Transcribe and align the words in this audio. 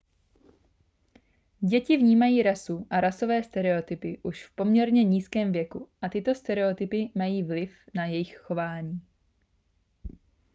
děti 1.59 1.97
vnímají 1.97 2.43
rasu 2.43 2.87
a 2.89 3.01
rasové 3.01 3.43
stereotypy 3.43 4.19
už 4.23 4.45
v 4.45 4.55
poměrně 4.55 5.03
nízkém 5.03 5.51
věku 5.51 5.89
a 6.01 6.09
tyto 6.09 6.35
stereotypy 6.35 7.11
mají 7.15 7.43
vliv 7.43 7.73
na 7.95 8.05
jejich 8.05 8.37
chování 8.37 9.01